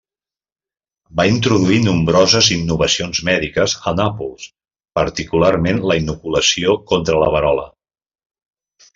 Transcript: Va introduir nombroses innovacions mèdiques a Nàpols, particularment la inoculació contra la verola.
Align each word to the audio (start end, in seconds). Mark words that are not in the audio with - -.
Va 1.19 1.23
introduir 1.31 1.75
nombroses 1.87 2.47
innovacions 2.55 3.19
mèdiques 3.27 3.75
a 3.91 3.93
Nàpols, 3.99 4.47
particularment 5.01 5.83
la 5.91 5.99
inoculació 6.01 6.73
contra 6.93 7.21
la 7.25 7.29
verola. 7.37 7.67